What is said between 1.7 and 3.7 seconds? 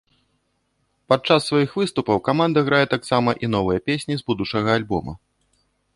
выступаў каманда грае таксама і